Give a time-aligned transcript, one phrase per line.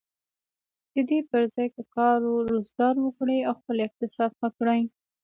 [0.93, 4.81] د دې پر ځای که کار و روزګار وکړي او خپل اقتصاد ښه کړي.